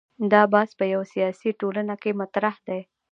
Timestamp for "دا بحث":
0.31-0.69